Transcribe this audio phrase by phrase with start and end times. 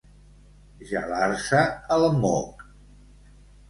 [0.93, 1.63] Gelar-se
[1.99, 2.69] el moc.